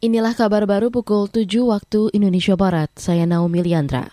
Inilah 0.00 0.32
kabar 0.32 0.64
baru 0.64 0.88
pukul 0.88 1.28
7 1.28 1.44
waktu 1.60 2.08
Indonesia 2.16 2.56
Barat. 2.56 2.88
Saya 2.96 3.28
Naomi 3.28 3.60
Liandra. 3.60 4.08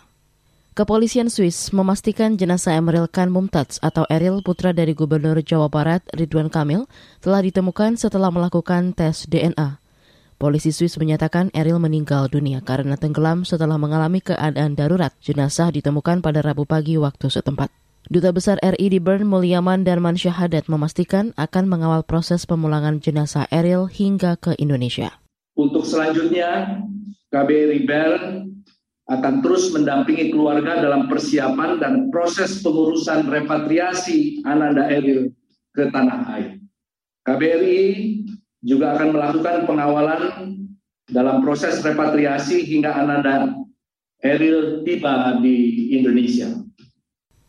Kepolisian 0.76 1.32
Swiss 1.32 1.72
memastikan 1.72 2.36
jenazah 2.36 2.76
Emeril 2.76 3.08
Khan 3.08 3.32
Mumtaz 3.32 3.80
atau 3.80 4.04
Eril 4.12 4.44
putra 4.44 4.76
dari 4.76 4.92
Gubernur 4.92 5.40
Jawa 5.40 5.72
Barat 5.72 6.04
Ridwan 6.12 6.52
Kamil 6.52 6.92
telah 7.24 7.40
ditemukan 7.40 7.96
setelah 7.96 8.28
melakukan 8.36 8.92
tes 8.92 9.32
DNA. 9.32 9.80
Polisi 10.36 10.76
Swiss 10.76 11.00
menyatakan 11.00 11.56
Eril 11.56 11.80
meninggal 11.80 12.28
dunia 12.28 12.60
karena 12.60 13.00
tenggelam 13.00 13.48
setelah 13.48 13.80
mengalami 13.80 14.20
keadaan 14.20 14.76
darurat. 14.76 15.16
Jenazah 15.24 15.72
ditemukan 15.72 16.20
pada 16.20 16.44
Rabu 16.44 16.68
pagi 16.68 17.00
waktu 17.00 17.32
setempat. 17.32 17.72
Duta 18.12 18.36
Besar 18.36 18.60
RI 18.60 18.92
di 18.92 19.00
Bern 19.00 19.24
Mulyaman 19.24 19.88
Darman 19.88 20.20
Syahadat 20.20 20.68
memastikan 20.68 21.32
akan 21.40 21.72
mengawal 21.72 22.04
proses 22.04 22.44
pemulangan 22.44 23.00
jenazah 23.00 23.48
Eril 23.56 23.88
hingga 23.88 24.36
ke 24.36 24.52
Indonesia. 24.60 25.16
Untuk 25.58 25.90
selanjutnya, 25.90 26.80
KBRI 27.34 27.90
Bern 27.90 28.46
akan 29.10 29.42
terus 29.42 29.74
mendampingi 29.74 30.30
keluarga 30.30 30.78
dalam 30.78 31.10
persiapan 31.10 31.82
dan 31.82 31.94
proses 32.14 32.62
pengurusan 32.62 33.26
repatriasi 33.26 34.46
Ananda 34.46 34.86
Eril 34.86 35.34
ke 35.74 35.90
tanah 35.90 36.30
air. 36.38 36.62
KBRI 37.26 37.82
juga 38.62 39.00
akan 39.00 39.18
melakukan 39.18 39.58
pengawalan 39.66 40.22
dalam 41.10 41.42
proses 41.42 41.82
repatriasi 41.82 42.68
hingga 42.68 42.94
Ananda 42.94 43.56
Eril 44.22 44.84
tiba 44.84 45.40
di 45.40 45.90
Indonesia. 45.98 46.67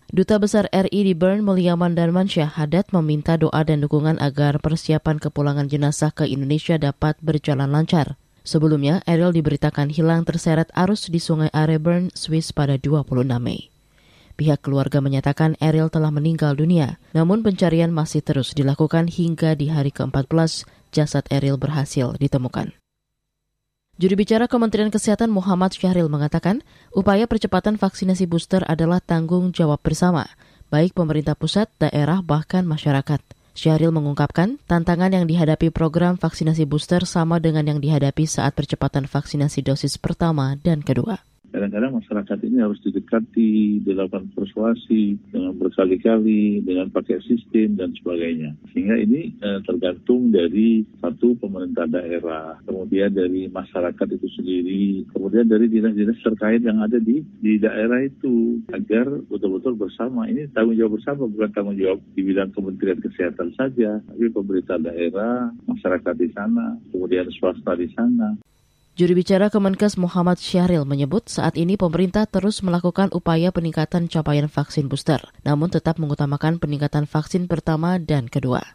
Duta 0.08 0.40
Besar 0.40 0.72
RI 0.72 1.04
di 1.04 1.12
Bern 1.12 1.44
Mulyaman 1.44 1.92
Darmansyah 1.92 2.56
Hadat 2.56 2.96
meminta 2.96 3.36
doa 3.36 3.60
dan 3.60 3.84
dukungan 3.84 4.16
agar 4.24 4.56
persiapan 4.56 5.20
kepulangan 5.20 5.68
jenazah 5.68 6.16
ke 6.16 6.24
Indonesia 6.24 6.80
dapat 6.80 7.20
berjalan 7.20 7.68
lancar. 7.68 8.16
Sebelumnya, 8.40 9.04
Ariel 9.04 9.36
diberitakan 9.36 9.92
hilang 9.92 10.24
terseret 10.24 10.72
arus 10.72 11.12
di 11.12 11.20
Sungai 11.20 11.52
Arebern, 11.52 12.08
Swiss 12.16 12.56
pada 12.56 12.80
26 12.80 13.04
Mei. 13.36 13.68
Pihak 14.40 14.64
keluarga 14.64 15.04
menyatakan 15.04 15.60
Ariel 15.60 15.92
telah 15.92 16.08
meninggal 16.08 16.56
dunia, 16.56 16.96
namun 17.12 17.44
pencarian 17.44 17.92
masih 17.92 18.24
terus 18.24 18.56
dilakukan 18.56 19.12
hingga 19.12 19.60
di 19.60 19.68
hari 19.68 19.92
ke-14 19.92 20.64
jasad 20.88 21.28
Ariel 21.28 21.60
berhasil 21.60 22.16
ditemukan. 22.16 22.72
Juru 23.98 24.14
bicara 24.14 24.46
Kementerian 24.46 24.94
Kesehatan 24.94 25.26
Muhammad 25.26 25.74
Syahril 25.74 26.06
mengatakan, 26.06 26.62
upaya 26.94 27.26
percepatan 27.26 27.74
vaksinasi 27.74 28.30
booster 28.30 28.62
adalah 28.70 29.02
tanggung 29.02 29.50
jawab 29.50 29.82
bersama, 29.82 30.30
baik 30.70 30.94
pemerintah 30.94 31.34
pusat, 31.34 31.66
daerah, 31.82 32.22
bahkan 32.22 32.62
masyarakat. 32.62 33.18
Syahril 33.58 33.90
mengungkapkan, 33.90 34.62
tantangan 34.70 35.10
yang 35.10 35.26
dihadapi 35.26 35.74
program 35.74 36.14
vaksinasi 36.14 36.62
booster 36.62 37.02
sama 37.10 37.42
dengan 37.42 37.66
yang 37.66 37.82
dihadapi 37.82 38.22
saat 38.22 38.54
percepatan 38.54 39.10
vaksinasi 39.10 39.66
dosis 39.66 39.98
pertama 39.98 40.54
dan 40.62 40.78
kedua 40.78 41.18
kadang-kadang 41.50 41.98
masyarakat 41.98 42.38
ini 42.44 42.58
harus 42.60 42.80
didekati, 42.84 43.82
dilakukan 43.82 44.30
persuasi 44.32 45.16
dengan 45.32 45.56
berkali-kali, 45.56 46.62
dengan 46.62 46.92
pakai 46.92 47.20
sistem 47.24 47.78
dan 47.78 47.90
sebagainya. 47.96 48.54
Sehingga 48.72 48.96
ini 49.00 49.32
eh, 49.40 49.60
tergantung 49.64 50.30
dari 50.30 50.84
satu 51.00 51.34
pemerintah 51.40 51.88
daerah, 51.88 52.60
kemudian 52.68 53.12
dari 53.12 53.48
masyarakat 53.48 54.08
itu 54.14 54.28
sendiri, 54.38 54.84
kemudian 55.12 55.48
dari 55.48 55.66
dinas-dinas 55.70 56.20
terkait 56.20 56.62
yang 56.64 56.80
ada 56.84 57.00
di 57.00 57.24
di 57.40 57.56
daerah 57.56 58.04
itu 58.04 58.60
agar 58.72 59.08
betul-betul 59.28 59.74
bersama. 59.78 60.28
Ini 60.28 60.52
tanggung 60.52 60.76
jawab 60.76 61.00
bersama 61.00 61.26
bukan 61.26 61.50
tanggung 61.52 61.78
jawab 61.78 62.00
di 62.12 62.20
bidang 62.24 62.52
Kementerian 62.52 63.00
Kesehatan 63.00 63.54
saja, 63.56 64.00
tapi 64.04 64.28
pemerintah 64.30 64.76
daerah, 64.80 65.50
masyarakat 65.66 66.14
di 66.18 66.28
sana, 66.32 66.76
kemudian 66.92 67.26
swasta 67.34 67.72
di 67.74 67.88
sana. 67.94 68.36
Juru 68.98 69.14
bicara 69.14 69.46
Kemenkes 69.46 69.94
Muhammad 69.94 70.42
Syahril 70.42 70.82
menyebut 70.82 71.30
saat 71.30 71.54
ini 71.54 71.78
pemerintah 71.78 72.26
terus 72.26 72.66
melakukan 72.66 73.14
upaya 73.14 73.54
peningkatan 73.54 74.10
capaian 74.10 74.50
vaksin 74.50 74.90
booster, 74.90 75.22
namun 75.46 75.70
tetap 75.70 76.02
mengutamakan 76.02 76.58
peningkatan 76.58 77.06
vaksin 77.06 77.46
pertama 77.46 78.02
dan 78.02 78.26
kedua. 78.26 78.74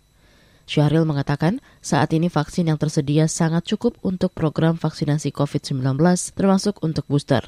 Syahril 0.64 1.04
mengatakan 1.04 1.60
saat 1.84 2.16
ini 2.16 2.32
vaksin 2.32 2.72
yang 2.72 2.80
tersedia 2.80 3.28
sangat 3.28 3.68
cukup 3.68 4.00
untuk 4.00 4.32
program 4.32 4.80
vaksinasi 4.80 5.36
COVID-19 5.36 6.00
termasuk 6.40 6.80
untuk 6.80 7.04
booster. 7.12 7.44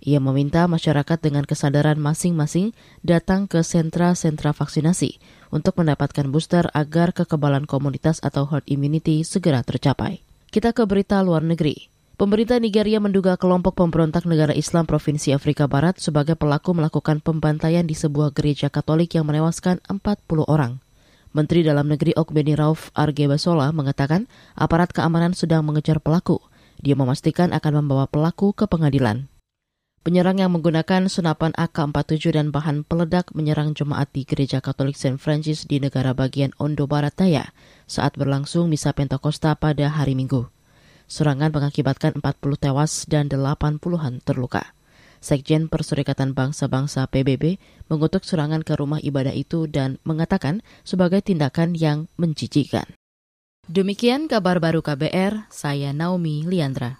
Ia 0.00 0.16
meminta 0.16 0.64
masyarakat 0.64 1.20
dengan 1.20 1.44
kesadaran 1.44 2.00
masing-masing 2.00 2.72
datang 3.04 3.44
ke 3.44 3.60
sentra-sentra 3.60 4.56
vaksinasi 4.56 5.20
untuk 5.52 5.76
mendapatkan 5.76 6.24
booster 6.32 6.72
agar 6.72 7.12
kekebalan 7.12 7.68
komunitas 7.68 8.16
atau 8.24 8.48
herd 8.48 8.64
immunity 8.64 9.28
segera 9.28 9.60
tercapai. 9.60 10.24
Kita 10.48 10.72
ke 10.72 10.88
berita 10.88 11.20
luar 11.20 11.44
negeri. 11.44 11.97
Pemerintah 12.18 12.58
Nigeria 12.58 12.98
menduga 12.98 13.38
kelompok 13.38 13.78
pemberontak 13.78 14.26
negara 14.26 14.50
Islam 14.50 14.90
Provinsi 14.90 15.30
Afrika 15.30 15.70
Barat 15.70 16.02
sebagai 16.02 16.34
pelaku 16.34 16.74
melakukan 16.74 17.22
pembantaian 17.22 17.86
di 17.86 17.94
sebuah 17.94 18.34
gereja 18.34 18.66
Katolik 18.74 19.14
yang 19.14 19.22
menewaskan 19.22 19.78
40 19.86 20.26
orang. 20.50 20.82
Menteri 21.30 21.62
Dalam 21.62 21.86
Negeri 21.86 22.18
Okbeni 22.18 22.58
Rauf 22.58 22.90
Argebasola 22.98 23.70
mengatakan 23.70 24.26
aparat 24.58 24.90
keamanan 24.90 25.30
sedang 25.30 25.62
mengejar 25.62 26.02
pelaku. 26.02 26.42
Dia 26.82 26.98
memastikan 26.98 27.54
akan 27.54 27.86
membawa 27.86 28.10
pelaku 28.10 28.50
ke 28.50 28.66
pengadilan. 28.66 29.30
Penyerang 30.02 30.42
yang 30.42 30.50
menggunakan 30.50 31.06
senapan 31.06 31.54
AK-47 31.54 32.34
dan 32.34 32.50
bahan 32.50 32.82
peledak 32.82 33.30
menyerang 33.30 33.78
jemaat 33.78 34.10
di 34.10 34.26
Gereja 34.26 34.58
Katolik 34.58 34.98
St. 34.98 35.22
Francis 35.22 35.70
di 35.70 35.78
negara 35.78 36.18
bagian 36.18 36.50
Ondo 36.58 36.90
Barat 36.90 37.14
Daya 37.14 37.54
saat 37.86 38.18
berlangsung 38.18 38.66
misa 38.66 38.90
Pentakosta 38.90 39.54
pada 39.54 39.86
hari 39.86 40.18
Minggu. 40.18 40.57
Serangan 41.08 41.50
mengakibatkan 41.50 42.20
40 42.20 42.60
tewas 42.60 43.08
dan 43.08 43.32
80-an 43.32 44.20
terluka. 44.20 44.76
Sekjen 45.18 45.66
Perserikatan 45.66 46.32
Bangsa-Bangsa 46.32 47.10
PBB 47.10 47.58
mengutuk 47.90 48.22
serangan 48.22 48.62
ke 48.62 48.78
rumah 48.78 49.02
ibadah 49.02 49.34
itu 49.34 49.66
dan 49.66 49.98
mengatakan 50.06 50.62
sebagai 50.86 51.20
tindakan 51.24 51.74
yang 51.74 52.06
menjijikan. 52.14 52.86
Demikian 53.68 54.32
kabar 54.32 54.64
baru 54.64 54.80
KBR, 54.80 55.52
saya 55.52 55.92
Naomi 55.92 56.40
Liandra. 56.48 56.96